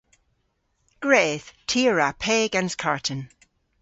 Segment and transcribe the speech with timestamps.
[1.03, 1.47] Gwredh.
[1.69, 3.21] Ty a wra pe gans karten.